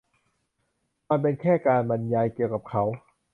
[1.09, 2.83] มันเป็นแค่การบรรยายเกี่ยวกับเขา